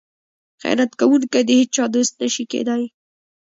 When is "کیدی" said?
2.51-2.83